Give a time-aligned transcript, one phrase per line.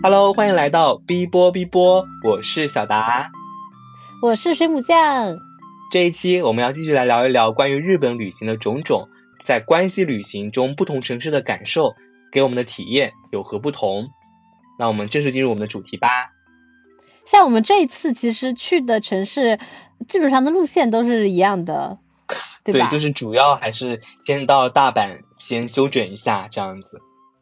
[0.00, 3.32] Hello，欢迎来到 B 波 B 波，我是小达，
[4.22, 5.36] 我是水母酱。
[5.90, 9.08] 这一期我们要继续来聊一聊关于日本旅行的种种，
[9.42, 11.96] 在关系旅行中不同城市的感受，
[12.30, 14.10] 给我们的体验有何不同？
[14.78, 16.30] 那我们正式进入我们的主题吧。
[17.26, 19.58] 像我们这一次其实去的城市，
[20.06, 21.98] 基本上的路线都是一样的，
[22.62, 22.86] 对吧？
[22.86, 27.00] 就是主要还是先到大阪，先休整一下这样子。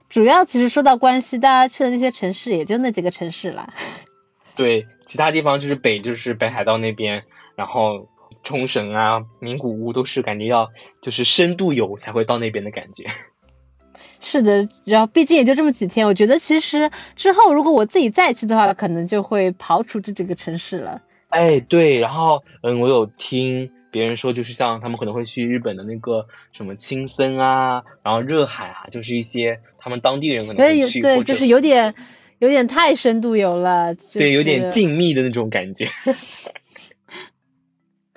[0.08, 3.72] 主要其实说到关西，大家去的那些城市也就那几个城市了。
[4.56, 7.24] 对，其他地方就是北，就是北海道那边，
[7.56, 8.08] 然后
[8.42, 10.70] 冲绳啊、名古屋都是感觉要
[11.02, 13.06] 就是深度游才会到那边的感觉。
[14.18, 21.02] 是的，然后毕竟也就这么几天，我觉得其实之后如果我自己再去的话，可能就会刨除这几个城市了。
[21.28, 31.94] 哎，对，然后嗯，我有听别人说，就是像他们可能会去日本的那个什么青森啊，然后热海啊，就是一些他们当地人可能会去，对，就是有点
[32.38, 35.88] 有点太深度游了，对，有点静谧的那种感觉。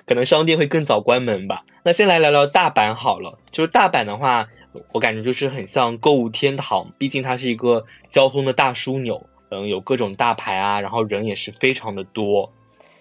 [0.04, 1.64] 可能商店会更早关门吧。
[1.82, 4.48] 那先来聊聊大阪好了，就是大阪的话，
[4.92, 12.52] 我感觉就是很像购物天堂，毕竟它是一个交通的大枢纽，嗯，有各种大牌啊，然后人也是非常的多。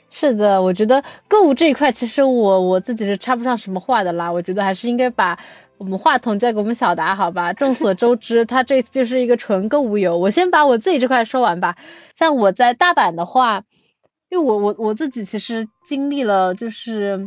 [0.10, 4.32] 是的，我觉得购物这一块，其实我我自己是插不上什么话的啦。
[4.32, 5.40] 我觉得还是应该把
[5.78, 7.54] 我们话筒交给我们小达，好吧？
[7.54, 10.18] 众所周知，他这就是一个纯购物游。
[10.18, 11.78] 我先把我自己这块说完吧。
[12.16, 13.64] 像我在大阪的话。
[14.32, 17.26] 因为我我我自己其实经历了，就是，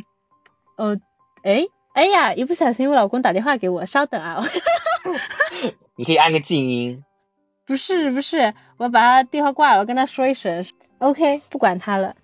[0.76, 1.00] 呃，
[1.42, 4.44] 哎哎呀，一不小心我老公打电话给我，稍等啊，
[5.98, 7.02] 你可以按个静音。
[7.72, 10.62] 不是不是，我把他电话挂了，我跟他说一声
[10.98, 12.16] ，OK，不管他了。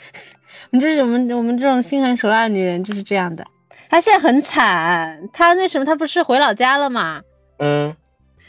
[0.72, 3.46] 你这是我们我们这种心狠手辣的女人就是这样的。
[3.90, 7.20] 他现在很惨，他那什么，他不是回老家了嘛？
[7.58, 7.94] 嗯。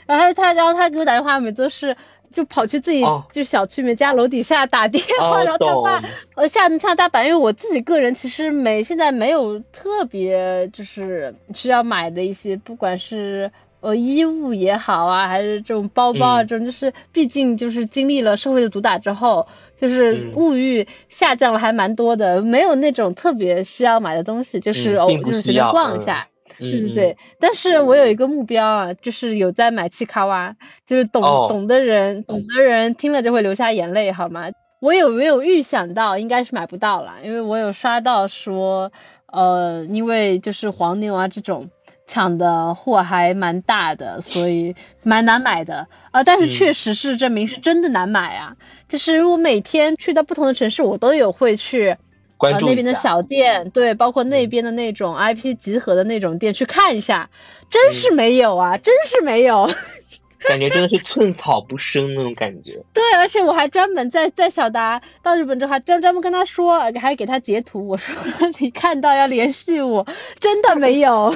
[0.05, 1.97] 然后他然后他给我打电话，每次都是。
[2.33, 6.03] 就跑去自己就小区里面家楼底下打电话，然后他话
[6.35, 13.51] 呃下下大板，因为我自己个人其实没现在没有特别就是需要买的一些，不管是
[13.87, 19.47] 呃衣物也好啊，还是这种包包啊这种，就是毕竟就是经历了社会的毒打之后，
[19.79, 26.27] 就是物欲下降了还蛮多的，没有那种特别需要买的东西，就是偶就是随便逛一下。
[26.59, 30.55] 对对对，但是我有一个目标啊，就是有在买气卡哇，
[30.87, 34.49] 就是懂懂的人，懂的人听了就会流下眼泪，好吗？
[34.79, 38.91] 我有没有预想到应该是买不到了，因为我有刷到说，
[39.27, 41.69] 呃，因为就是黄牛啊这种
[42.07, 46.23] 抢的货还蛮大的，所以蛮难买的啊。
[46.23, 48.55] 但是确实是证明是真的难买啊，
[48.89, 51.97] 就是我每天去到不同的城市，我都有会去。
[52.39, 57.31] 呃，那边的小店，对，包括那边的那种 IP 集合的那种店，去看一下，
[57.71, 59.67] 真是没有啊，真是没有，
[60.47, 62.83] 感觉真的是寸草不生那种感觉。
[62.93, 68.13] 对，而且我还专门在在小达到日本之后，还专专门跟他说，还给他截图，我说
[68.61, 70.05] 你看到要联系我，
[70.39, 71.35] 真的没有。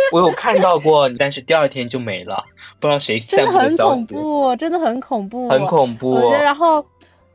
[0.12, 2.44] 我有看到过，但是第二天就没了，
[2.80, 4.04] 不知道谁散布的消息。
[4.06, 6.30] 真的很恐怖，真的很恐怖，很恐怖。
[6.30, 6.86] 然后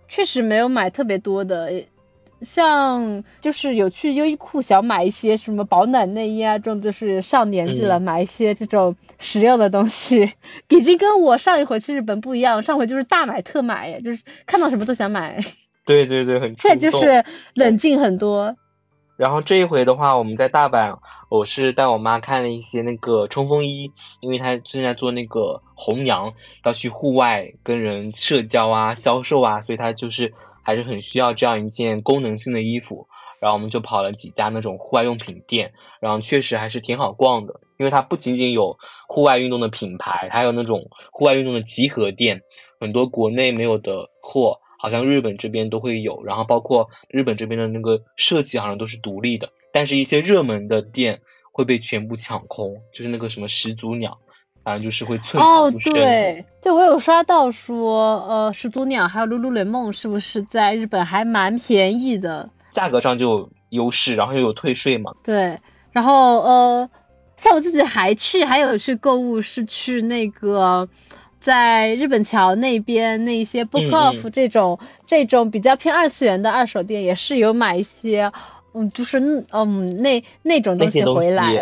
[0.07, 1.83] 确实没有买特别多的。
[2.41, 10.33] 像就是有去优衣库想买一些什么保暖内衣啊，这种就是上年纪了买一些这种实用的东西，
[10.67, 15.41] 已经跟我上一回去日本不一样，上回就是大买特买，就是看到什么都想买。
[15.87, 16.53] 对对对，很。
[16.57, 18.57] 现在就是冷静很多。
[19.15, 20.97] 然后这一回的话，我们在大阪，
[21.33, 26.33] 我是带我妈看了一些那个冲锋衣，因为她正在做那个红娘，
[26.63, 30.33] 要去户外跟人社交啊、销售啊，所以她就是。
[30.65, 33.09] 还是很需要这样一件功能性的衣服，
[33.41, 38.77] 然后我们就跑了几家那种户外用品店，然后确实还是挺好逛的，因为它不仅仅有
[39.09, 42.43] 户外运动的品牌，还有那种户外运动的集合店，
[42.79, 51.19] 很多国内没有的货，好像日本这边都会有，然后包括日本这边的那个设计好像都是独立的，但是一些热门的店
[51.51, 54.19] 会被全部抢空，就是那个什么始祖鸟。
[54.63, 62.49] 反正就是会寸哦，对，对我有刷到说，呃，始祖鸟还有 lululemon 是不是在日本还蛮便宜的？
[62.71, 65.11] 价格上就有优势，然后又有退税嘛。
[65.21, 65.59] 对，
[65.91, 66.89] 然后呃，
[67.35, 70.87] 像我自己还去，还有去购物是去那个
[71.41, 78.31] 在日本桥那边那一些 book off 这种这种比较偏二次元的二手店，也是有买一些。
[78.73, 79.19] 嗯，就是
[79.51, 81.53] 嗯那那种东西回来，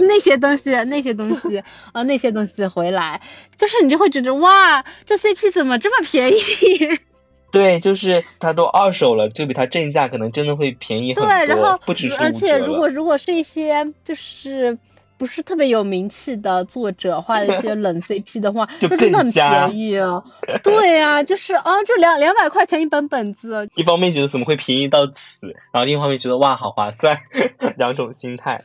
[0.00, 1.58] 那些东西那些东西
[1.92, 3.20] 啊 那些东西回来，
[3.56, 6.98] 就是你就会觉得哇，这 CP 怎么这么便宜？
[7.52, 11.26] 对，就是它都二手了，就比它正价可能真的会便宜很多。
[11.26, 14.76] 对，然后不只是而且如果如果是一些就是
[15.18, 20.24] 不是特别有名气的作者画的一些 冷 CP 的话，那真的很便宜哦。
[20.62, 23.68] 对呀，就是啊，就两两百块钱一本本子。
[23.74, 25.38] 一方面觉得怎么会便宜到此，
[25.72, 27.18] 然后另一方面觉得哇，好划算，
[27.78, 28.62] 两种心态。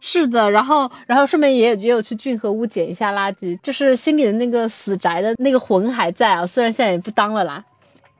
[0.00, 7.64] 是的，然后然后顺便也也有去俊和屋捡一下垃圾，就是心里的那个死宅的那个魂还在啊，虽然现在也不当了啦。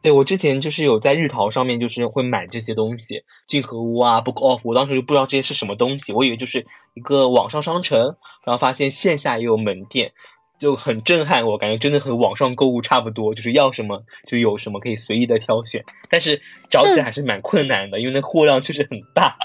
[0.04, 10.12] 对我之前就是有在日淘上面，就是会买这些东西，聚合屋啊，Book Off，我当时就不知道这些是什么东西，我以为就是一个网上商城，然后发现线下也有门店，
[10.58, 19.38] 就很震撼，我感觉真的和网上购物差不多，就是要什么就有什么，可以随意的挑选，但是找起来还是蛮困难的，因为那货量确实很大。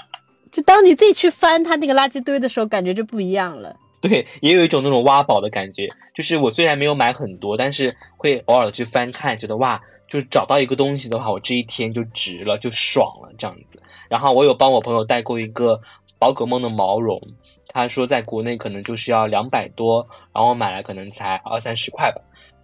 [0.52, 3.76] 就当你自己去翻它那个垃圾堆的时候，感觉就不一样了。
[4.00, 13.82] 对，也有一种那种挖宝的感觉，就是我虽然没有买很多，但是会偶尔去翻看，觉得哇，就是找到一个东西的话，我这一天就值了，就爽了这样子。
[14.08, 15.82] 然后我有帮我朋友代购一个
[16.18, 17.20] 宝可梦的毛绒，
[17.68, 22.22] 他说在国内可能就是要两百多，然后买来可能才二三十块吧，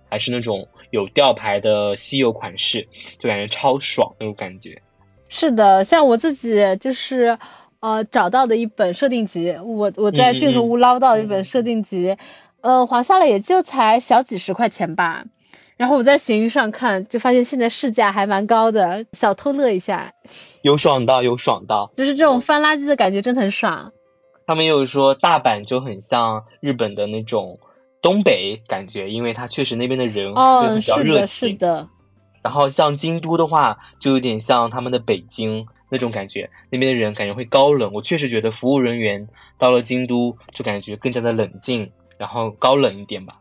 [0.09, 2.89] 还是那种有吊牌的稀有款式，
[3.19, 4.81] 就感觉超爽那种感觉。
[5.29, 7.39] 是的，像我自己就是。
[7.81, 12.17] 呃，找到的一本设定集，我我在聚合屋捞到一本设定集，
[12.63, 15.25] 呃，划下来也就才小几十块钱吧。
[15.77, 20.15] 然后我在闲鱼上看，就发现现在市价还蛮高的，小偷乐一下，
[20.63, 23.93] 有爽到有爽到， 就是这种翻垃圾的感觉真的很爽。
[24.47, 27.59] 他们又说大阪就很像日本的那种
[28.01, 31.15] 东北感觉，因为它确实那边的人比较热情。
[31.15, 31.89] 是的，是的。
[32.43, 35.67] 然后像京都的话，就有点像他们的北京。
[35.89, 37.93] 那种感觉，那边的人感觉会高冷。
[37.93, 39.29] 我确实觉得服务人员
[39.59, 43.41] 到了京都就感觉更加的冷静，然后高冷一点吧。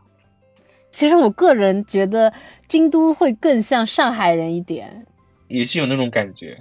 [0.90, 2.32] 其实我个人觉得
[2.68, 5.06] 京都会更像上海人一点，
[5.48, 6.58] 也是有那种感觉，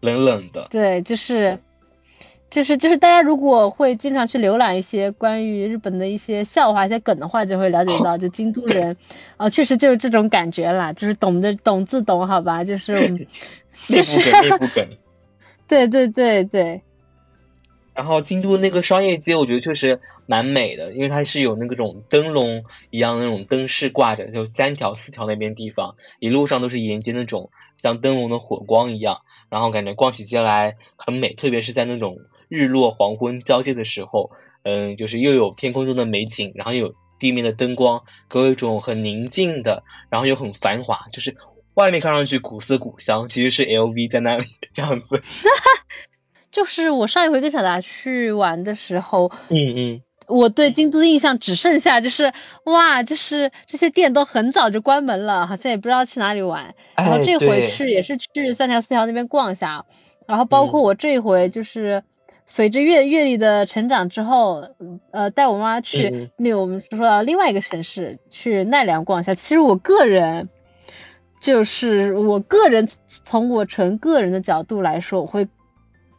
[0.00, 0.66] 冷冷的。
[0.70, 1.58] 对，就是，
[2.50, 8.98] 就是就是大家如果会经常去浏览一些关于日本的一些笑话、一些梗的话，就会了解到，就京都人，
[9.38, 13.26] 啊，确实就是这种感觉啦，就是懂得懂自懂，好吧，就是
[13.88, 14.86] 就是 内部梗。
[15.72, 16.82] 对对对对，
[17.94, 27.48] 然后京都那个商业街，我觉得确实蛮美的，因为它是有那种灯笼一样那种灯饰挂着，就三条四条那边地方，一路上都是沿街那种
[27.80, 32.18] 像灯笼的火光一样，然后感觉逛起街来很美，特别是在那种
[32.50, 34.30] 日落黄昏交接的时候，
[34.64, 41.34] 嗯，就是又有天空中的美景，然后又有地面的灯光，给我一种很宁静的，然后又很繁华，就是。
[41.74, 45.20] 外面看上去古色古香，其实是 LV 在那里 这样子。
[46.52, 52.34] 就是我上一回跟小达去玩的时候，嗯嗯，我对京都的印象只剩下就是
[52.64, 56.74] 哇，就是这些店都很早就关门了，好像也不知道去哪里玩。
[56.94, 59.86] 然后这回去也是去三条四条那边逛一下，
[60.28, 62.02] 然后包括我这一回就是
[62.46, 64.68] 随着阅阅历的成长之后，
[65.10, 69.32] 呃，带我妈去那我们说到另外一个城市去奈良逛一下。
[69.32, 70.50] 其实我个人。
[71.42, 75.48] 就是我个人从我纯个人的角度来说，我会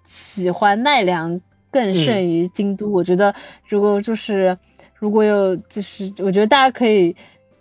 [0.03, 1.39] 喜欢奈良
[1.71, 2.91] 更胜于京都。
[2.91, 3.33] 我觉得
[3.65, 4.57] 如果就是
[4.93, 7.15] 如果有就是我觉得大家可以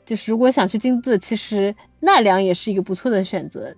[0.05, 3.77] 就是如果想去京都，其实奈良也是一个不错的选择。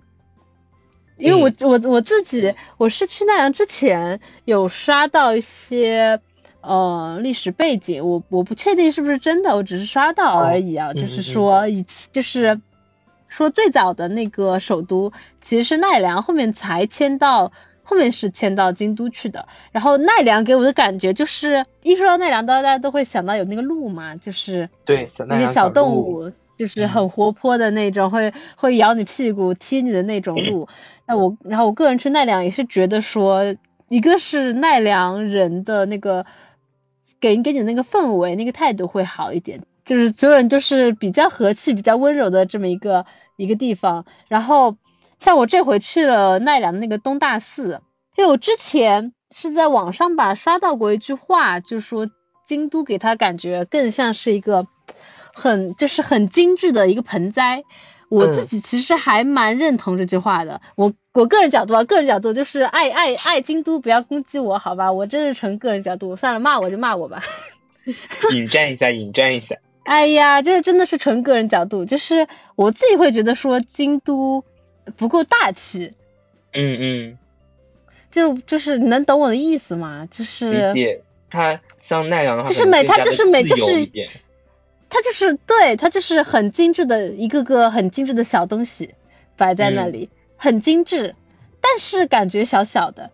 [1.19, 6.21] 因为我我我自己我是去奈良之前有刷到一些
[6.61, 10.91] 呃历史背景，我我不确定是不是真的，我只是刷到而已啊。
[10.93, 12.59] 就是说以就是。
[13.35, 15.11] 说最早的那个首都
[15.41, 17.51] 其实是奈良，后面才迁到
[17.83, 19.49] 后面是迁到京都去的。
[19.73, 30.69] 然后奈良给我的感觉就是，一说到奈良，大家都会想到有那个鹿嘛，就是对那些小动物，就是很活泼的那种，会会咬你屁股、踢你的那种鹿。
[31.05, 33.53] 那我，然后我个人去奈良也是觉得说，
[33.89, 36.25] 一个是奈良人的那个
[37.19, 39.63] 给给你的那个氛围、那个态度会好一点。
[39.83, 44.05] 就是所有人都是比较和气、比较温柔的这么一个一个地方。
[44.27, 44.77] 然后
[45.19, 47.81] 像我这回去了奈良的那个东大寺，
[48.15, 52.09] 因为我之前是在网上吧刷到过一句话，就说
[52.45, 54.67] 京都给他感觉更像是一个
[55.33, 57.63] 很就是很精致的一个盆栽。
[58.07, 60.61] 我自己其实还蛮认同这句话的。
[60.75, 64.91] 我我个人角度啊，个人角度就是爱爱爱京都，不要攻击我好吧？
[64.93, 67.23] 我真是纯个人角度，算了，骂我就骂我吧。
[68.31, 69.55] 引战一下，引战一下。
[69.85, 74.43] 哎呀，这真的是纯个人角度，就是我自己会觉得说京都
[74.97, 75.93] 不够大气。
[76.51, 77.17] 嗯嗯，
[78.09, 80.07] 就就是能懂我的意思吗？
[80.09, 83.63] 就是理解它像奈良的话，就是美，它就是美，就是
[84.89, 88.95] 它就是对，它就是很精致的一个个很精致的小东西
[89.37, 91.15] 摆在那里，很精致，
[91.61, 93.11] 但是感觉小小的。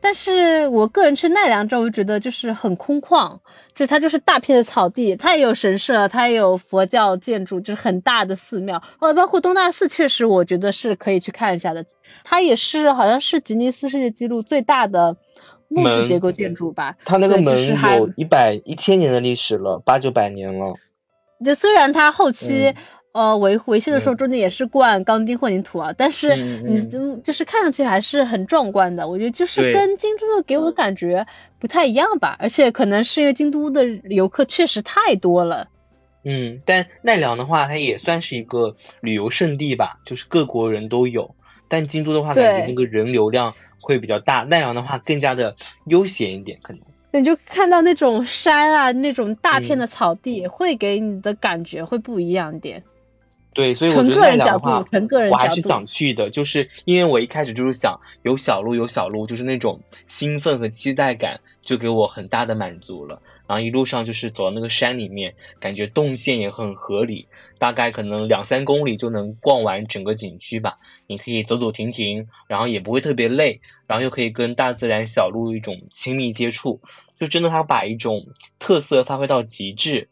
[0.00, 3.40] 但是我个人去奈良之后，我觉得就是很空旷，
[3.74, 8.82] 就它就是大片的草地，它也有神社，它也有佛教建筑，就是很大的寺庙。
[9.00, 11.84] 哦，包括东大寺，确实我觉得是可以去看一下的。
[12.24, 15.16] 它也是好像是吉尼斯世界纪录最大的
[15.68, 16.96] 木质结构建筑吧？
[17.04, 20.74] 它那个门有一百一千年的历史了，八九百年了。
[21.44, 22.74] 就虽然它后期。
[23.18, 29.08] 呃，维维修的时候中间也是灌钢筋混凝土啊，但是你就就是看上去还是很壮观的。
[29.08, 31.26] 我觉得就是跟京都的给我的感觉
[31.58, 35.66] 不太一样吧，而且可能是因为京都的游客确实太多了。
[36.22, 41.34] 嗯，但奈良的话，它也算是一个旅游胜地吧，就是各国人都有。
[41.66, 45.56] 但京都的话，感觉那个人流量会比较大，奈良的话更加的
[45.86, 46.82] 悠闲一点，可能。
[47.10, 52.84] 你就看到那种山啊，那种大片的草地，会给你的感觉会不一样一点。
[53.58, 54.84] 对，所以我觉得奈良的话，
[55.32, 63.20] 我还是想去的，就是因为我一开始就是想有小路有小路，就是那种兴奋和期待感，就给我很大的满足了。
[63.48, 67.26] 然后一路上就是走到那个山里面，感觉动线也很合理，
[67.58, 70.78] 大概可能两三公里就能逛完整个景区吧。
[71.08, 76.80] 你可以走走停停，然后也不会特别累，然后又可以跟大自然小路一种亲密接触，
[77.18, 78.28] 就真的它把一种
[78.60, 80.10] 特色发挥到极致。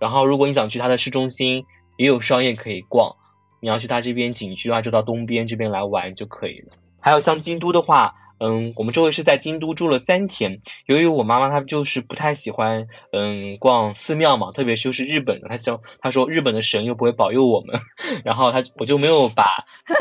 [0.00, 1.64] 然后如果你想去它的市中心。
[1.96, 3.16] 也有商业可以逛，
[3.60, 6.72] 你要去它这边景区啊，就到东边这边来玩就可以了。
[7.00, 10.62] 还有像京都的话，嗯，我们这回是在京都住了三天。
[10.86, 17.80] 由于我妈妈她就是不太喜欢，嗯，逛寺庙嘛，特别是就是日本的，她想她说日本的神又不会保佑我们，
[18.24, 19.44] 然后她我就没有把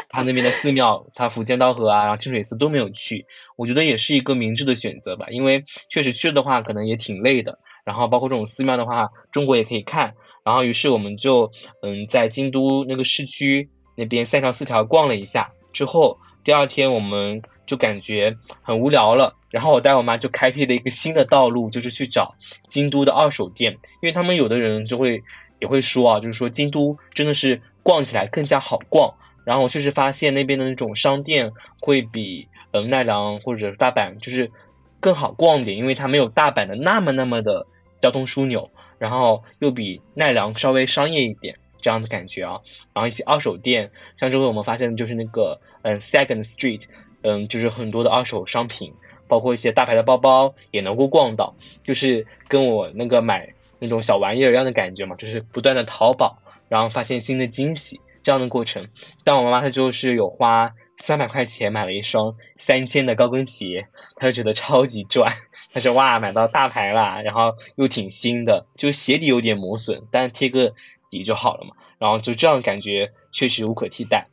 [0.10, 3.25] 她那边的寺庙，她福建道和啊，然后清水寺都没有去。
[3.57, 7.60] 我觉得也是一个明智的选择吧，因为确实去了的话可能也挺累的。
[7.83, 10.13] 然后包括这种寺庙的话，中国也可以看。
[10.43, 19.36] 然后，于是我们就嗯，在京都那个市区那边三条四条逛了一下之后，第二天我们就感觉很无聊了。
[19.51, 22.36] 然后我带我妈就开辟了一个新的道路，就是去找
[22.67, 25.24] 京都的二手店，因为他们有的人就会
[25.60, 29.13] 也会说啊，就是说京都真的是逛起来更加好逛。
[29.45, 34.51] 然后我确实发现那边的那种商店会比嗯奈良或者大阪就是
[35.00, 37.67] 更好逛点，因为它没有大阪的那么那么的
[38.00, 38.71] 交通枢纽。
[39.01, 42.62] 然后又比奈良稍微商业一点这样的感觉啊，
[42.93, 46.84] 然后一些二手店，像这回我们发现的就是那个嗯 Second Street，
[47.24, 48.93] 嗯就是很多的二手商品，
[49.27, 56.38] 包括一些大牌的包包也能够逛到，就是跟我那个买那种小玩意儿一样的感觉嘛，就是不断的淘宝，
[56.70, 58.88] 然后发现新的惊喜这样的过程。
[59.25, 60.74] 像我妈妈她就是有花。
[61.01, 65.34] 三百块钱买了一双三千的高跟鞋，他就觉得超级赚。
[65.74, 70.74] 他说：“哇，买到大牌了，然后又挺新的，就鞋底有点磨损，但贴个
[71.10, 71.75] 底就好了嘛。
[71.98, 74.27] 然后就这样感觉确实无可替代。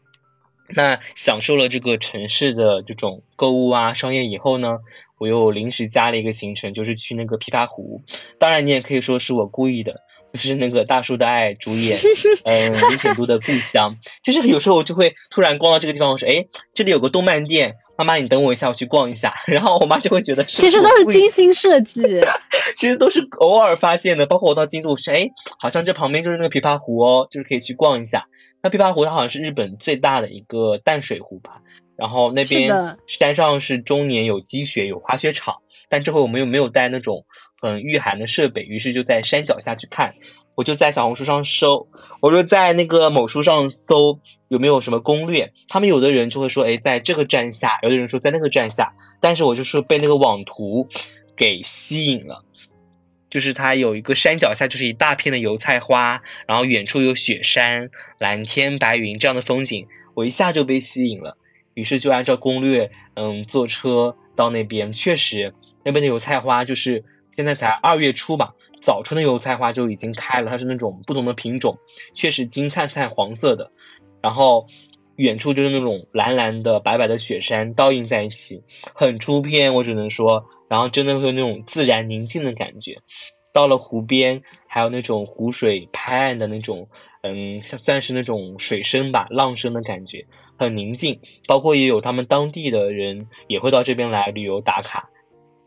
[0.69, 4.81] 那享受了这个城市的这种购物啊商业以后呢，
[5.19, 8.03] 我又临时加了一个行程，就是去那个琵琶湖。
[8.39, 11.99] 当然，你也可以说是我故意的。”就是那个大叔的爱主演，
[12.45, 13.97] 嗯，林景都的故乡。
[14.23, 19.35] 就是有时候我就会突然逛到这个地方，我说，哎，这里有个动漫店，妈妈你等我一下，我去逛一下。
[19.47, 22.03] 然后我妈就会觉得，其实都是精心设计，
[22.77, 24.27] 其实都是偶尔发现的。
[24.27, 28.27] 包括我到京都，说哎，好像这旁边就是那个琵琶湖哦，就是可以去逛一下。
[28.63, 31.63] 那琵琶湖它好像是日本最大的一个淡水湖吧。
[31.97, 35.57] 然后那边山上是终年有积雪，有滑雪场。
[35.89, 37.25] 但这回我们又没有带那种。
[37.61, 40.15] 很御寒的设备，于是就在山脚下去看。
[40.55, 41.87] 我就在小红书上搜，
[42.21, 45.53] 我就在那个某书上搜有没有什么攻略。
[45.69, 48.93] 他们有的人就会说，哎，在这个站下；有的人说在那个站下。
[49.21, 50.89] 但是我就是被那个网图
[51.37, 52.45] 给吸引了，
[53.31, 61.37] 就是它有一个山脚下就是一大片的油菜花，然后远处有雪山、蓝天白云这样的风景，我一下就被吸引了。
[61.75, 64.93] 于是就按照攻略，嗯，坐车到那边。
[64.93, 67.05] 确实，那边的油菜花就是。
[67.39, 71.79] 现在才二月初吧，早春的油菜花就已经开了，它是那种不同的品种，
[72.13, 73.71] 确实金灿灿黄色的，
[74.21, 74.67] 然后
[75.15, 83.03] 远处就是那种蓝蓝的、白白的雪山倒映在一起，很出片，我只能说，然后真的会有那种自然宁静的感觉。
[83.53, 86.89] 到了湖边，还有那种湖水拍岸的那种，
[87.23, 90.27] 嗯，算是那种水声吧，浪声的感觉，
[90.59, 91.21] 很宁静。
[91.47, 95.11] 包括也有他们当地的人也会到这边来旅游打卡。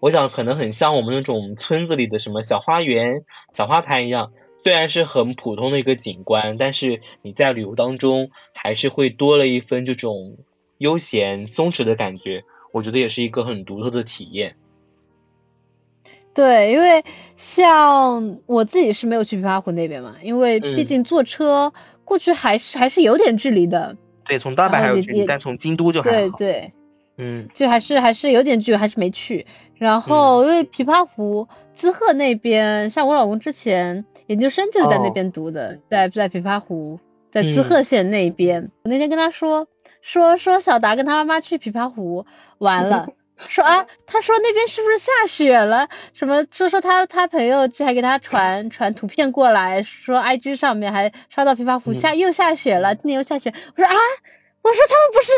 [0.01, 10.37] 我想可能很像我们那种村子里的什么小花园、小花坛一样，虽然是很普通的一个景观，但是你在旅游当中还是会多了一分这种
[10.79, 12.43] 悠闲松弛的感觉。
[12.73, 14.55] 我觉得也是一个很独特的体验。
[16.33, 17.03] 对，因为
[17.35, 21.73] 像我自己是没有去琵琶湖那边嘛，因为毕竟坐车
[22.05, 23.97] 过去还是还是有点距离的。
[24.25, 26.37] 对，从大阪还有距离，但从京都就还好。
[26.37, 26.73] 对对。
[27.17, 29.45] 嗯，就还是还是有点剧，还是没去。
[29.75, 36.99] 然后因为琵琶湖滋贺那边，像我老公之前研究生就是在那边读的，在在琵琶湖，
[37.31, 38.71] 在滋贺县那边。
[38.83, 39.67] 我那天跟他说
[40.01, 42.25] 说说小达跟他妈妈去琵琶湖
[42.57, 43.09] 玩了。
[43.47, 45.89] 说啊，他说那边是不是下雪了？
[46.13, 53.51] 什么说说他他朋友还给他传传图片过来，说 IG 上面还刷到琵琶湖下又下雪了，今年又下雪。
[53.75, 53.95] 我说啊，
[54.61, 55.31] 我说他们不是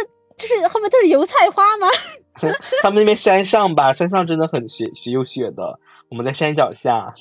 [0.48, 1.88] 就是后面都是油菜花吗？
[2.84, 7.14] 他们那边山上吧，山上真的很雪雪有雪的，我们在山脚下。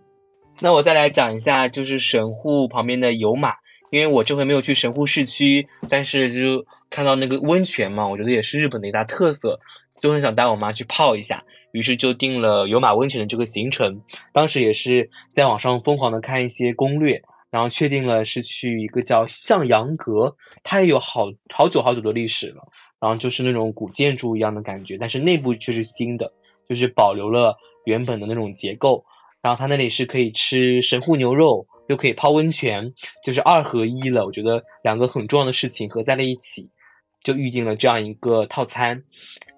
[0.60, 3.54] 那我再来讲一下，就是神户旁边的有马，
[3.90, 9.60] 因为我这回没有去神户市区，但是就看到那个温泉嘛，我觉得也是日本的一大特色。
[10.00, 14.02] 就很想带我妈去泡一下，于是就定了有马温泉的这个行程。
[14.32, 22.68] 当时也是在网上疯狂的看一些攻略，然后确定了是去一个叫向阳阁，它也有好好久好久的历史了，
[22.98, 26.32] 然后就是那种古建筑一样的感觉，但是内部却是新的，
[26.66, 29.04] 就是保留了原本的那种结构。
[29.42, 34.24] 然后它那里是可以吃神户牛肉，又可以泡温泉，就是二合一了。
[34.24, 36.70] 我觉得两个很重要的事情合在了一起，
[37.22, 39.04] 就预定了这样一个套餐。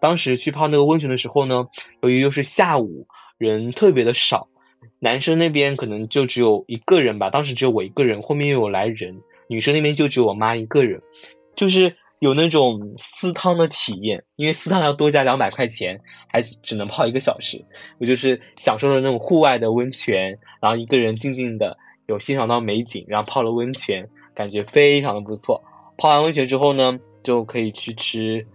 [0.00, 1.66] 当时去泡那个温泉的时候呢，
[2.02, 3.06] 由于又是下午，
[3.38, 4.48] 人特别的少，
[4.98, 11.02] 男生那边可能就只有一个人吧，当时只有我一个人，后面又有来人，女生那边就只有我妈一个人，
[11.56, 17.64] 就是有那种私汤的体验，因为私汤要多加两百块钱，还只能泡一个小时，
[17.98, 21.76] 我就是享受了那种户外的温泉，然后一个人静静的
[22.06, 25.62] 有欣赏到美景，然后泡了温泉，感觉非常的不错。
[25.96, 28.46] 泡完温泉之后呢，就可以去吃。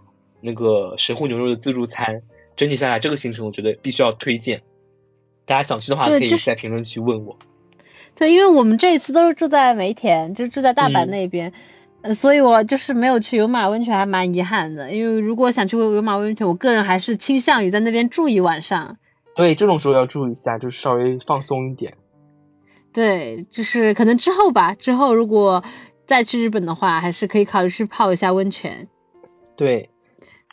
[0.42, 2.22] 那个神户牛肉的自助餐，
[2.56, 4.62] 整体下来这个行程我觉得必须要推荐，
[5.50, 7.40] 大家想去的话可以在评论区问我。
[8.16, 11.54] 对，因为我们这一次都是住在梅田，就住在大阪那边，
[12.04, 14.92] 呃，所以我就是没有去有马温泉，还蛮遗憾的。
[14.92, 18.98] 因为如果想去有马温泉，我个人还是倾向于在那边住一晚上。
[19.36, 21.96] 对，这种时候要注意一下，就是稍微放松一点。
[22.94, 25.64] 对，就是可能之后吧，之后如果
[26.06, 28.88] 再去日本的话，还是可以考虑去泡一下温泉。
[29.56, 29.90] 对。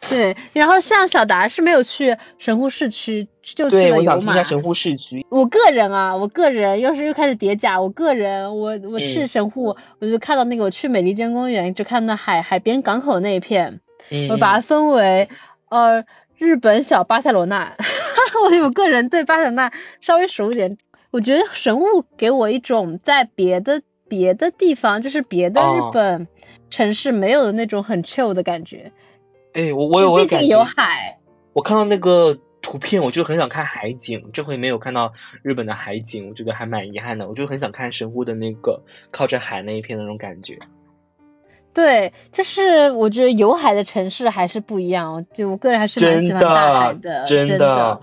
[0.09, 4.45] 对，然后像小达是没有去神户市区，就去了有马。
[4.45, 5.27] 神户市区。
[5.31, 7.81] 我个人啊，我个人又是又开始叠加。
[7.81, 13.81] 我个人，我我去神户，我就看到那个我去美利坚公园，就看到海海边港口那一片，
[14.31, 15.29] 我把它分为
[15.71, 16.05] 呃
[16.37, 17.75] 日本小巴塞罗那。
[18.45, 20.77] 我我个人对巴塞罗那稍微熟一点。
[21.11, 26.29] 我觉得神户给我一种在别的别的地方，就是别的日本
[26.69, 28.93] 城市没有的那种很 chill 的感觉。
[29.57, 31.19] 哎，我我有我感觉，有海。
[31.55, 34.29] 我看到那个图片，我就很想看海景。
[34.35, 37.27] 这回没有看到日本的海景，我觉得还蛮遗憾的。
[37.27, 40.59] 我就很想看神户的那个靠着海那一片那种感觉。
[41.73, 45.25] 对，就是我觉得有海的城市还是不一样。
[45.33, 48.03] 就我个人还是蛮喜欢大海的，真的。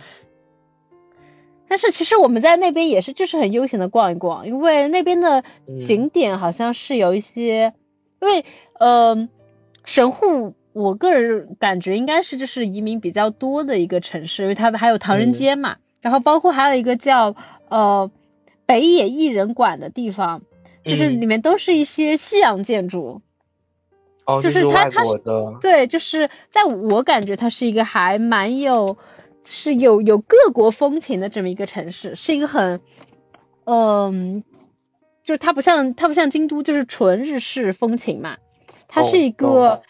[1.68, 5.44] 但是其实我们在那边也是，就是很悠闲的逛一逛，因为那边的
[5.86, 7.76] 景点好像是有一些，
[8.20, 8.44] 因为
[8.80, 9.30] 呃，
[9.86, 10.56] 神户。
[10.74, 17.36] 我个人感觉应该是就是移民比较多的一个城市，因为它还有唐人街嘛，然后包括还有一个叫
[17.70, 18.10] 呃
[18.66, 20.42] 北野艺人馆的地方，
[20.84, 23.22] 就是里面都是一些西洋建筑，
[24.26, 25.22] 哦，就是它它是
[25.62, 28.98] 对，就是在我感觉它是一个还蛮有
[29.44, 32.82] 是有有各国风情的这么一个城市，是一个很
[33.66, 34.44] 嗯，
[35.24, 38.38] 就是它不像它不像京都就是纯日式风情嘛，
[38.88, 39.84] 它是一个。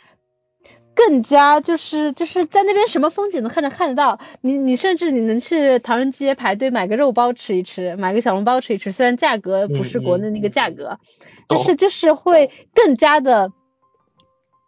[0.96, 11.00] 更加就是就是在那边什么风景都看得看得到，你你甚至你能去唐人街排队买个肉包吃一吃，买个小笼包吃一吃，虽然价格不是国内那个价格，
[11.48, 13.52] 但是就是会更加的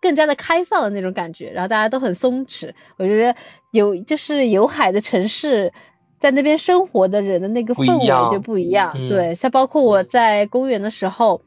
[0.02, 3.36] 更加的开放的那种感觉，然后大家都很松弛，我觉得
[3.72, 5.74] 有就是有海的城市，
[6.20, 11.42] 在那边生活的人的那个氛围就不一样，对，像包括我在公园的时候。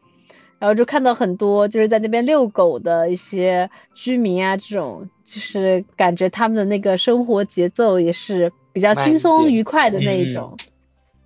[0.58, 10.56] 然后就看到很多就是在那边遛狗的一些居民啊，这种就是感觉他们的那个生活节奏也是比较轻松愉快的那一种。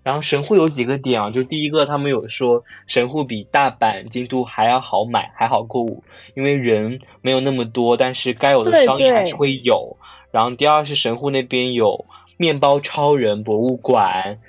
[0.02, 6.02] 然后神户有几个点啊，就第一个他们有说神户比大阪、京都还要好买，还好购物，
[6.34, 9.96] 因为人没有那么多，但是该有的商业还是会有。
[10.32, 14.40] 然后第二是神户那边有面包超人博物馆，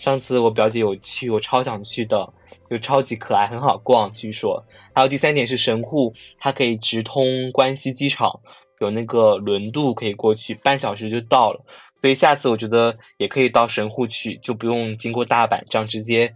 [0.00, 2.32] 上次我表姐有去，我超想去的。
[2.68, 4.12] 就超级可爱，很好逛。
[4.14, 8.40] 据说还有第三点是神户，它可以直通关西机场，
[8.80, 11.60] 有那个轮渡可以过去，半小时就到了。
[12.00, 16.34] 所以下次我觉得也可以到神户去，就不用经过大阪，这样直接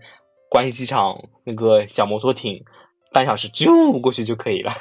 [0.48, 2.64] 关西机场那个小摩托艇，
[3.12, 4.72] 半小时就过去就可以了。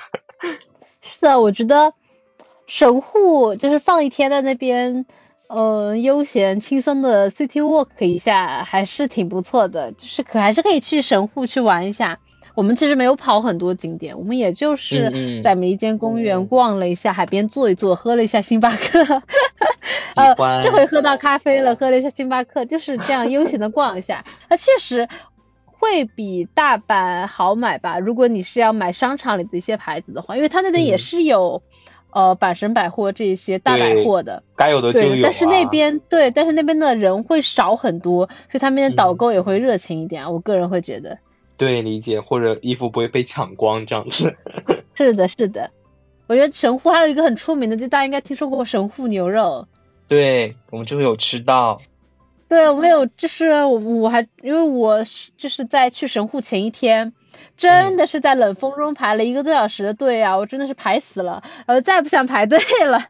[1.01, 1.93] 是的，我觉得
[2.65, 5.05] 神户就是放一天在那边，
[5.47, 9.91] 呃，悠闲轻松的 city walk 一下，还是挺不错的。
[9.91, 12.19] 就是可还是可以去神户去玩一下。
[12.55, 19.23] 我们其实没有跑很多景点，我们也就是在梅间公园逛了一下，海边坐一坐，喝了一下星巴克。
[20.15, 24.23] 呃，这回喝到咖啡了，喝了一下星巴克，就是这样悠闲的逛一下。
[24.49, 25.09] 那确实
[25.65, 27.97] 会比大阪好买吧？
[27.97, 31.63] 如果你是要买商场里的一些牌子的话，因为它那边也是有
[32.13, 35.21] 呃阪神百货这些大百货的，该有的就有。
[35.23, 40.31] 但是那边对，但是那边的人会少很多，所以他们的导购也会热情一点。
[40.31, 41.19] 我个人会觉得。
[41.57, 44.35] 对，理解或者衣服不会被抢光这样子。
[44.95, 45.71] 是的，是的。
[46.27, 49.67] 我觉得神户还有一个很出名的，就大家应该听说过神户牛肉。
[50.07, 51.77] 对，我们这回有吃到。
[52.47, 57.13] 对，我有，就是我我还因为我是就是在去神户前一天，
[57.57, 63.05] 真的是在冷风中排了一个多小时的队啊，我真的是排死了，然后再不想排队了，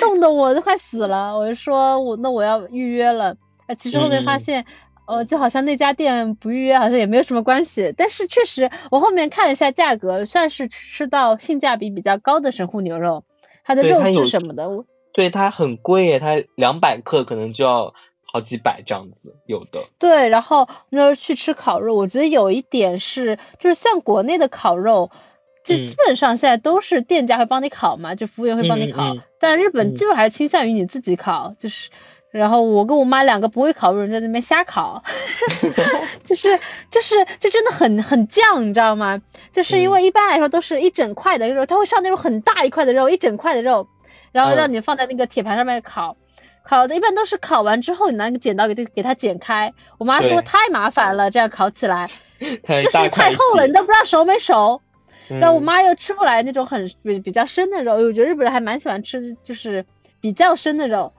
[0.00, 1.36] 冻得我都快死了。
[1.38, 4.64] 我就说我那我要预约了，呃，其实后面发现。
[5.08, 13.22] 呃，就好像那家店不预约好像也没有什么关系，但是确实我后面看了一下价格，算是吃到性价比比较高的神户牛肉，
[13.62, 14.68] 它的肉质什么的，
[15.14, 17.94] 对它很贵耶，它两百克可能就要
[18.26, 19.84] 好几百这样子，有的。
[19.98, 25.10] 对，然后那时候去吃烤肉，我觉得有一点是，就是像国内的烤肉，
[25.64, 31.90] 就基本上现在都是店家会帮你烤嘛，就服务员会帮你烤，但日本基本还是倾向于你自己烤，就是。
[32.32, 35.02] 然后我跟我妈两个不会烤肉人在那边瞎烤，
[36.22, 36.58] 就是
[36.90, 39.22] 就是就真的很很犟，你知道吗？
[39.52, 43.88] 就是因为一般来说都是一整块的肉，他会上那种很大一块的肉，一整块的肉，
[44.32, 46.18] 然后让你放在那个铁盘上面烤，
[46.66, 49.72] 烤的一般都是烤完之后你拿个剪刀给它给它剪开。
[49.98, 54.82] 我妈说太麻烦了，这样烤起来 就是太厚了，你都不知道熟没熟。
[55.28, 59.84] 然后我妈又吃不来那种很比比较生的肉，我觉得日本人还蛮喜欢吃就是
[60.20, 61.12] 比较生的肉。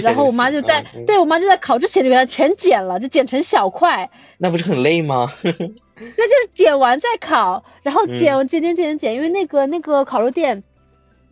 [0.00, 4.10] 然后我妈就在，对我妈就在烤之前就给它全剪了，就剪成小块。
[4.38, 5.28] 那不是很累吗？
[5.44, 10.62] 那就是剪完再烤，然后剪剪剪剪剪，因为那个那个烤肉店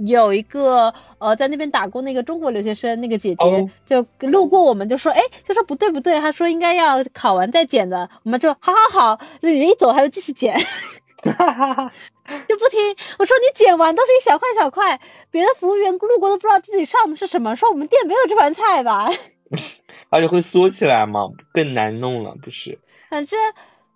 [0.07, 10.59] 有一个呃在那边打工那个中国留学生那个姐姐就路过我们就说哎就说不对不对，她说应该要烤完再剪的，我们就好好好，那人一走她就继续剪。
[11.25, 11.93] 哈哈哈，
[12.49, 19.09] 就 不听我说，你剪完都是一小块小块，别的服务员路过都不知道自己上的是什么，说我们店没有这盘菜吧？
[20.11, 22.81] 而且会缩起来嘛，更难弄了，不是？
[23.09, 23.39] 反正，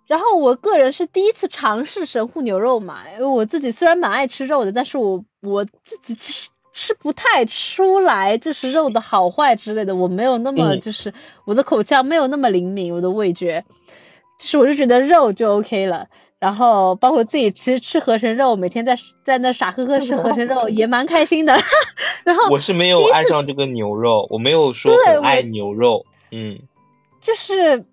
[0.07, 11.13] 然后我个人是第一次尝试神户牛肉嘛，因为我自己虽然蛮爱吃肉的，但是我我自己其实吃不太出来就是肉的好坏之类的，我没有那么就是
[11.45, 13.65] 我的口腔没有那么灵敏，我的味觉，
[14.39, 16.07] 就是我就觉得肉就 OK 了。
[16.39, 21.57] 然后包括自己其实吃合成肉，每天在在那傻呵呵吃合成肉也蛮开心的。
[22.23, 26.59] 然后我是没有爱上这个牛肉，我没有说很爱牛肉，嗯，
[27.21, 27.85] 就是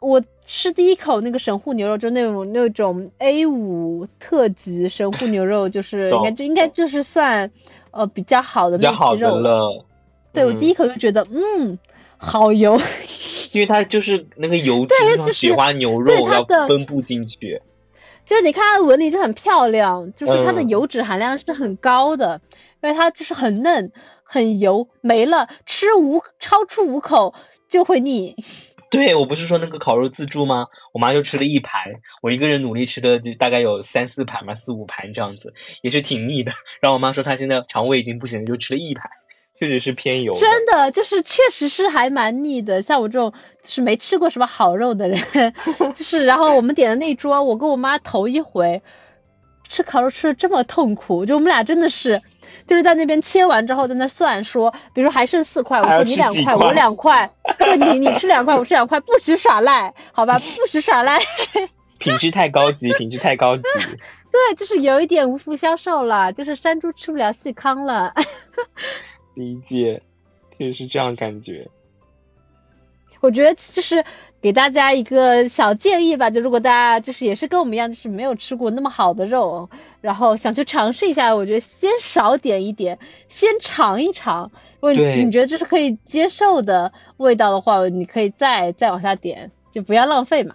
[0.00, 7.50] 我吃第一口那个神户牛肉，就那种那种 A 五特级神户牛肉，就是应该就应该就是算
[7.90, 9.84] 呃比较好的那批肉了。
[10.32, 11.78] 对我第一口就觉得嗯。
[12.18, 12.80] 好油，
[13.52, 17.60] 因为它就是那个油脂，雪花牛肉要分布进去。
[18.24, 22.40] 就是你看它的纹理就很漂亮，就是它的油脂含量是很高的，
[22.82, 27.34] 因为它就是很嫩、很油，没了吃五超出五口
[27.68, 28.34] 就会腻。
[28.90, 30.66] 对我不是说那个烤肉自助吗？
[30.92, 36.52] 我妈就吃了一盘，我一个人努力吃的就大概有三四盘吧，四五盘这样子，也是挺腻的。
[36.80, 39.10] 然后我妈说她现在肠胃已经不行了，就吃了一盘。
[39.58, 42.82] 确实是偏油，真的就是确实是还蛮腻的。
[42.82, 45.18] 像我这种就是没吃过什么好肉的人，
[45.96, 48.82] 就是然后我们点的那桌，我跟我妈头一回
[49.66, 52.20] 吃烤肉吃的这么痛苦，就我们俩真的是
[52.66, 61.18] 就是在那边切完之后在那算说，比如说还剩四块，我说你两块，我两块， 对，你你吃两块，我吃两块，不许耍赖，好吧，不许耍赖。
[61.98, 63.62] 品质太高级，品质太高级。
[63.62, 68.12] 对，就是有一点无福消受了，就是山猪吃不了细糠了。
[69.34, 70.02] 理解，
[70.58, 71.70] 就是这样感觉。
[73.26, 74.04] 我觉得就是
[74.40, 79.68] 给大家一个小建议吧，就如果大家就是也是跟我们一样，就是没有吃过那么好的肉，
[80.00, 84.52] 然后想去尝试一下，我觉得先少点一点，先尝一尝。
[84.80, 90.54] 如果你觉得这是可以接受的味道的话，你可以再再往下点，就不要浪费嘛。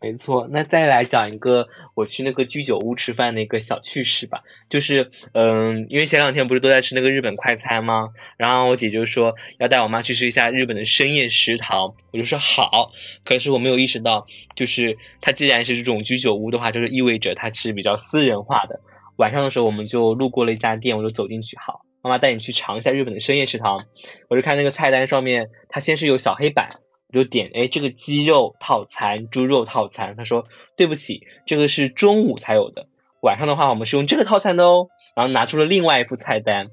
[0.00, 4.42] 没错，那再来讲一个我去那个居酒屋吃饭的一个小趣事吧。
[4.68, 8.10] 就是，嗯，因为前两天不是都在吃那个日本快餐吗？
[8.36, 12.92] 然后我姐就说要带我妈去吃一下日本的深夜食堂，我就说好。
[13.24, 18.80] 可是我没有意识到，就是它既然是这种居酒屋的话，就是意味着它是比较私人化的。
[19.16, 23.84] 晚上的时候我们就路过了一家店，我就走进去，好，妈妈带你去尝一下日本的深夜食堂。
[24.28, 26.78] 我就看那个菜单上面，它先是有小黑板，
[27.12, 30.14] 我就点，哎，这个鸡肉套餐、猪肉套餐。
[30.16, 32.86] 他说对不起，这个是中午才有的，
[33.20, 34.88] 晚上的话我们是用这个套餐的哦。
[35.14, 36.68] 然后拿出了另外一副菜单，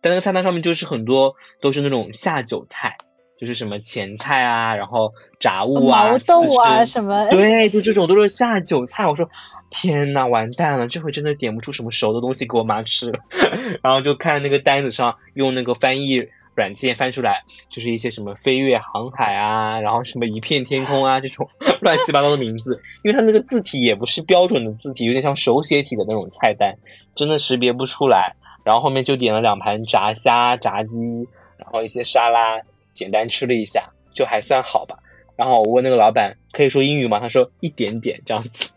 [0.00, 2.96] 但那个菜单上面就是很多都是那种下酒菜。
[3.38, 9.06] 就是什么前菜啊，然后炸物啊，毛豆啊什么，对，就这种都是下酒菜。
[9.06, 9.30] 我说
[9.70, 13.10] 天呐，完蛋了，这回真的点不出什么熟的东西给我妈吃。
[13.82, 16.28] 然后就看那个单子上用那个翻译
[16.60, 21.48] 软件翻出来，就是一些什么飞越航海啊，然后什么一片天空啊这种
[21.80, 26.76] 乱七八糟的名字，因为它那个字体也不是标准的字体，有点像手写体的那种菜单，
[27.14, 28.36] 真的识别不出来。
[28.62, 32.60] 然后后面就点了两盘炸虾、炸鸡，然后一些沙拉。
[32.92, 34.98] 简单吃了一下，就还算好吧。
[35.36, 37.20] 然后我问那个老板可以说英语吗？
[37.20, 38.68] 他说一点点这样子。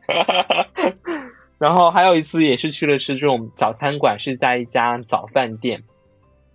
[1.57, 5.83] 然后还有一次也是去了吃这种小餐馆，是在一家早饭店，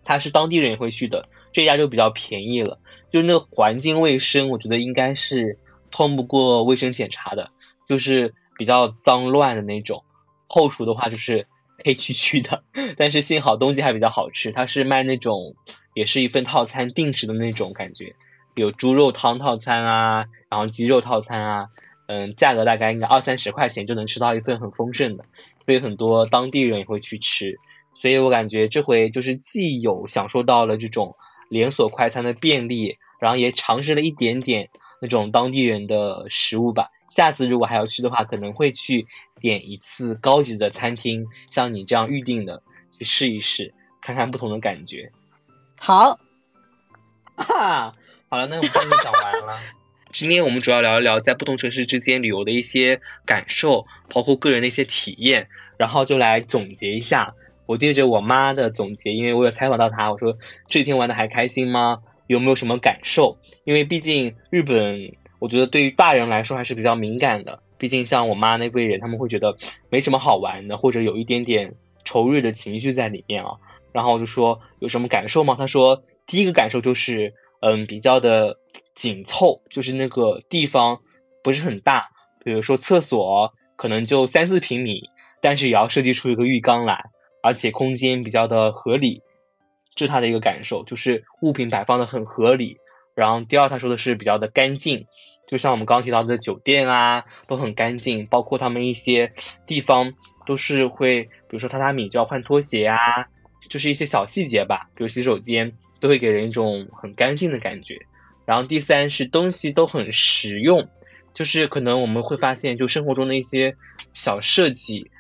[0.09, 1.29] 他是当地人也会去的。
[1.53, 5.59] 这家就比较便宜了，就是那个环境卫生，我觉得应该是
[5.91, 7.51] 通不过卫生检查的，
[7.89, 10.05] 就是比较脏乱的那种。
[10.49, 11.47] 后厨的话就是
[11.85, 12.65] 黑黢黢的，
[12.97, 15.55] 但是幸好东西还比较好吃，他是卖那种。
[15.95, 18.15] 也是一份套餐定制的那种感觉，
[18.55, 21.67] 有猪肉汤套餐啊，然后鸡肉套餐啊，
[22.07, 25.25] 嗯，价格大概应该二三十块钱就能吃到一份很丰盛的，
[25.59, 27.59] 所以很多当地人也会去吃。
[28.01, 31.17] 所以我感觉这回就是既有享受到了这种
[31.49, 36.91] 连锁快餐的便利，然后也尝试了一点点那种当地人的食物吧。
[37.09, 39.07] 下次如果还要去的话，可能会去
[39.41, 42.63] 点一次高级的餐厅，像你这样预定的
[42.97, 45.11] 去试一试，看看不同的感觉。
[45.81, 46.19] 好，
[47.37, 47.95] 哈，
[48.29, 49.59] 好了，那我们今天讲完了。
[50.13, 57.35] 今天我们主要聊一聊在不同城市之间旅游的一些感受，包括个人的一些体验，然后就来总结一下。
[57.69, 61.99] 我借着我妈的总结，因为我有采访到她，我说这几天玩的还开心吗？
[62.27, 63.37] 有没有什么感受？
[63.65, 67.63] 因为毕竟日本，我觉得对于大人来说还是比较敏感的。
[67.77, 69.57] 毕竟像我妈那辈人，他们会觉得
[69.91, 73.59] 没什么好玩的，或者有一点点仇日的情绪在里面啊。
[73.93, 75.55] 然后我就说有什么感受吗？
[75.59, 78.57] 他说第一个感受就是，嗯，比较的
[78.95, 81.01] 紧凑，就是那个地方
[81.45, 82.09] 不是很大，
[82.43, 87.11] 比如说厕所可能就三四平米，但是也要设计出一个浴缸来，
[87.43, 89.23] 而且空间比较的合理，
[89.95, 92.79] 这是他的一个感受，就是物品摆放的很合理。
[93.15, 95.07] 然后第二他说的是比较的干净，
[95.47, 99.33] 就像我们刚刚提到的酒店啊都很干净，包括他们一些
[99.67, 100.15] 地方
[100.47, 102.97] 都是会，比如说榻榻米就要换拖鞋啊。
[103.69, 107.99] 就是一些小细节吧，比如洗手间都会给人一种很干净的感觉。
[108.47, 110.89] 然后第三是东西都很实用，
[111.35, 113.77] 就是可能我们会发现，就生活中的一些
[114.15, 115.11] 小设计，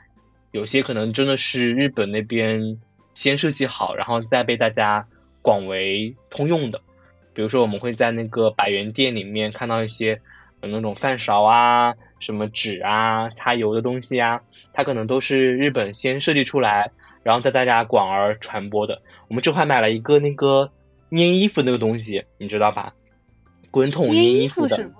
[0.51, 2.79] 有些可能真的是日本那边
[3.15, 5.07] 先设计好，然后再被大家
[5.43, 6.81] 广为通用的。
[7.35, 10.21] 比如说我们会在那个百元店里面看到一些
[10.61, 14.41] 那种饭勺啊、什么纸啊、擦油的东西啊，
[14.73, 16.91] 它可能都是日本先设计出来。
[17.25, 20.71] 然后在大家广而传播的，我们这块买了一个那个
[21.11, 22.95] 粘衣服那个东西，你知道吧？
[23.71, 24.91] 滚筒粘衣服的，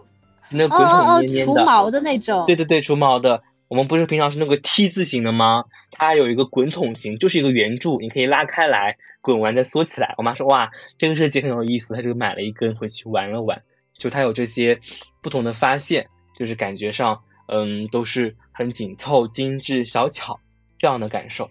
[0.51, 2.45] 那滚筒粘粘的，除毛的那种。
[2.47, 3.43] 对对对，除毛的。
[3.69, 5.65] 我们不是平常是那个 T 字形的吗？
[5.93, 10.15] 它有一个滚筒型，就是一个圆柱，你可以拉开来，滚完再缩起来。
[10.17, 13.63] 我妈说哇，这个设计很有意思，她就买了一根回去玩了玩。
[13.95, 14.81] 就它有这些
[15.23, 20.41] 不同的发现，就是感觉上，嗯，都是很紧凑、精致、小巧
[20.79, 21.51] 这样的感受。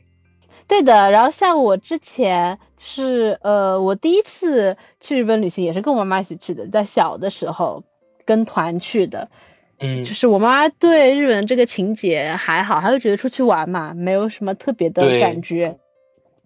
[0.67, 7.84] 对的，然后像我之前是呃，我第一次去日本旅行也是跟我妈妈一起去的，在小的时候
[8.25, 9.30] 跟团去的，
[9.80, 15.78] 嗯，就是我妈妈对日本这个情节还好，她就觉得出去玩嘛，没有什么特别的感觉。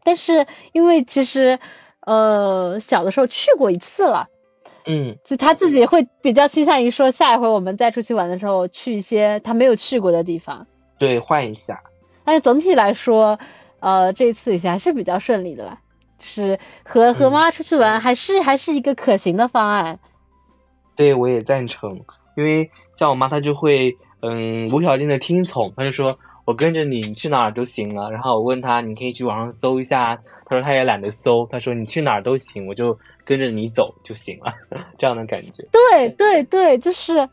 [0.04, 1.60] 但是因为其实
[2.00, 4.28] 呃小的时候去过一次了，
[4.86, 10.68] 嗯，就她自己会比较倾向于说下一回我们再出去玩的时候去一些她没有去过的地方，
[10.98, 11.84] 对，换一下。
[12.24, 13.40] 但是总体来说。
[13.84, 15.80] 呃，这次旅行还是比较顺利的啦，
[16.20, 19.98] 就是和和妈妈出去玩，还是还是一个可行的方案。
[20.96, 22.02] 对，我也赞成，
[22.36, 28.12] 因为像我妈，她就会嗯无条件的听从，她就说我跟着你，你去哪儿都行了。
[28.12, 34.54] 然后我问她，你可以去网上搜一下，她说她也懒得搜，她说你去哪儿都行，我就跟着你走就行了，
[34.98, 35.66] 这样的感觉。
[35.72, 37.30] 对对对，就是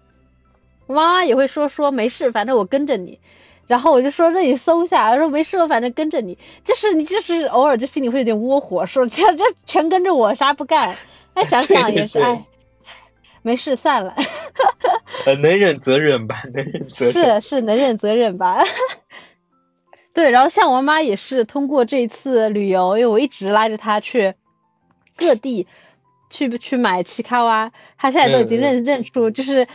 [0.86, 3.18] 妈妈也会说说没事，反正我跟着你。
[3.66, 10.96] 然后我就说，那你搜一下，说没事，我反正跟着你，就是你就是偶尔就心里会有点窝火，说这这全跟着我，啥不干。
[11.34, 12.46] 哎，想想也是，哎，
[13.48, 14.14] 没事，散了。
[15.24, 18.62] 呃，能忍则忍吧， 能忍则忍是是能忍则忍吧。
[20.12, 24.34] 对，然后像我妈妈也是通过这一次旅游，因为我一直拉着她去
[25.16, 25.66] 各地
[26.28, 29.66] 去去买奇卡哇，她现在都已经认认出，就是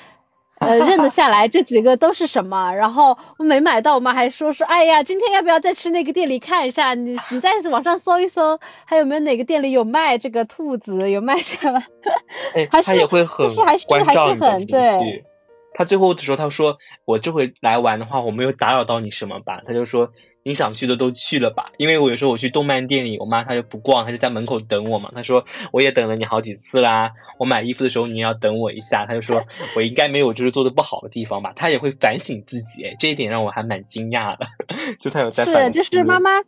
[0.60, 2.74] 呃认得下来这几个都是什么。
[2.74, 6.94] 然后我没买到，我妈还说说，哎呀，今天要不要再去那个店里看一下？
[6.94, 11.82] 你你再网上搜一搜，还有没有哪个店里有卖这个兔子，有卖什么？
[12.72, 13.50] 还是也会很
[13.88, 15.26] 关照很对。
[15.74, 19.62] 他最后的时候他说，我这回来玩的话，我没有打扰到你什么吧？
[19.66, 20.12] 他就说。
[20.46, 21.72] 你想去的都去了吧？
[21.78, 25.10] 因为我有时候我去动漫店里，我妈她就不逛，她就在门口等我嘛。
[25.16, 27.12] 她说我也等了你好几次啦。
[27.40, 29.06] 我买衣服的时候你要等我一下。
[29.06, 31.54] 她就说我应该没有就是做的不好的地方吧？
[31.56, 34.48] 她也会反省自己，哎，这一点让我还蛮惊讶的。
[35.00, 36.42] 就她有在是，就是妈妈，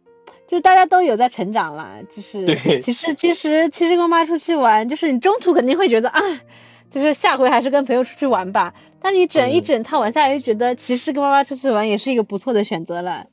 [0.46, 2.04] 就大家都有在成长了。
[2.10, 6.20] 就是对，其实其实其实跟妈出去玩，就是你中途肯定会觉得啊，
[6.96, 8.74] 就是下回还是跟朋友出去玩吧。
[9.02, 13.28] 但你整一整趟玩下来，就觉得其实跟妈妈出去玩也是一个不错的选择了。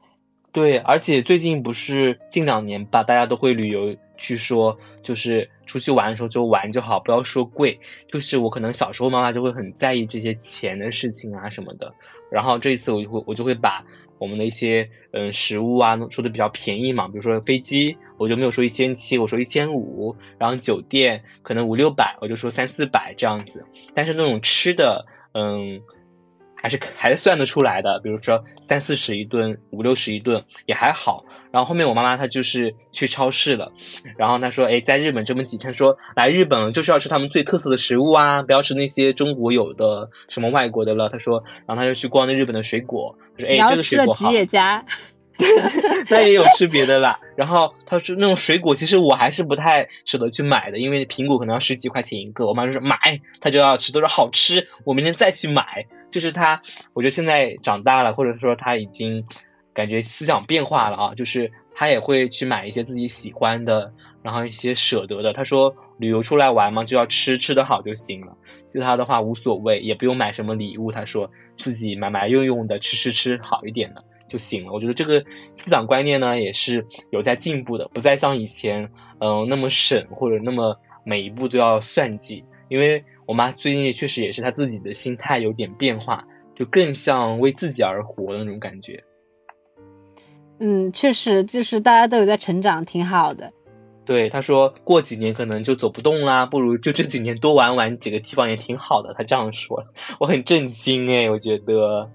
[0.50, 7.78] 对，而且最近不是近两年吧，大家都会旅游去说，就是出去玩的时候就玩就好，不要说贵。
[8.10, 11.94] 就是我可能小时候妈妈就会很在意这些钱的事情啊什么的，
[12.32, 13.84] 然后这一次我就会我就会把
[14.22, 23.66] 我们的一些嗯食物啊说的比较便宜嘛，比如说飞机我就没有说一千七，我说一千五，然后酒店可能五六百，我就说三四百这样子。
[23.94, 25.82] 但是那种吃的，嗯。
[26.62, 31.24] 还是还是算得出来的，比如说三四十一顿，五六十一顿也还好。
[31.50, 33.72] 然后后面我妈妈她就是去超市了，
[34.16, 41.08] 然后她说，哎，在日本这么几天，说来日本就是要吃他们最特色的食物啊，不要吃那些中国有的什么外国的了。
[41.08, 44.28] 她说，然后她就去逛那日本的水果，她说，哎，这个水果好。
[44.28, 44.86] 吉野家。
[46.10, 47.18] 那也有吃别的啦。
[47.36, 52.46] 然后他说那种水果，其实我还是不太舍得去买的，因为苹果可能要十几块钱一个。
[52.46, 52.96] 我妈就说买，
[53.40, 55.86] 他就要吃，都说好吃，我明天再去买。
[56.10, 56.60] 就是他，
[56.92, 59.24] 我觉得现在长大了，或者说他已经
[59.72, 63.92] 感觉思想变化了啊，就是他也会去买一些自己喜欢的，
[64.22, 65.32] 然后一些舍得的。
[65.32, 70.92] 他说旅游出来玩嘛，就要吃，吃得好就行了，其他的话无所谓，也不用买什么礼物。
[70.92, 74.04] 他说自己买买用用的，吃吃吃好一点的。
[74.32, 74.72] 就行了。
[74.72, 75.22] 我觉得这个
[75.54, 78.90] 思想观念呢，也是有在进步的，不再像以前，
[79.20, 82.44] 嗯，那么省或者那么每一步都要算计。
[82.70, 86.24] 因为我妈最近也确实也是她自己的心态有点变化，
[86.56, 89.04] 就更像为自己而活的那种感觉。
[90.58, 93.52] 嗯，确实就是大家都有在成长，挺好的。
[94.06, 99.14] 对，他说过几年可能就走不动啦，不如就这几年多玩玩几个地方也挺好的。
[99.14, 99.84] 他这样说，
[100.18, 102.10] 我很震惊哎，我觉得。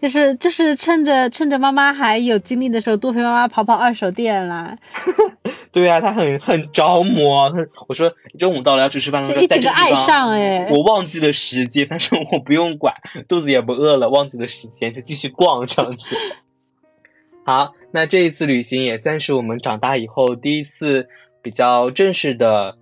[0.00, 4.78] 就是就是趁着趁着妈妈还有精力的时候，多陪妈妈跑跑二手店啦。
[5.72, 7.50] 对啊，他很很着魔。
[7.50, 12.94] 他我说中午到了要去吃饭，他说在这爱上哎，我忘记了时间，但是我不用管，
[13.28, 16.16] 肚子也不饿了，忘记了时间就继续逛这样子。
[17.44, 21.08] 好，那这一次旅行也算是我们长大以后第一次
[21.42, 22.76] 比较正式的。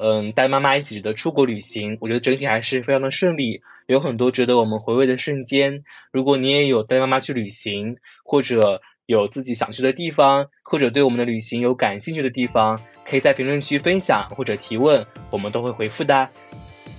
[0.00, 5.82] 嗯，带妈妈一起的出国旅行，我觉得整体还是非常的顺利，有很多值得我们回味的瞬间。
[6.12, 16.28] 如果你也有带妈妈去旅行，或者有自己想去的地方，或者对我们的旅行有感兴趣的地方，可以在评论区分享或者提问，我们都会回复的。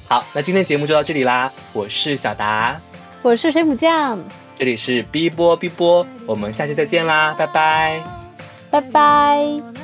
[0.08, 2.82] 好，那今天节目就到这里啦，我是小达，
[3.22, 4.20] 我是水母酱，
[4.58, 8.04] 这里是 B 波 B 波，我们下期再见啦，拜拜，
[8.72, 9.79] 拜拜。